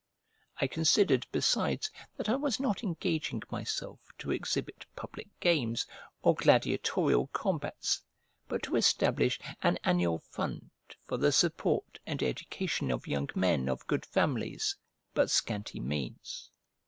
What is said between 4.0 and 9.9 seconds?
to exhibit public games or gladiatorial combats, but to establish an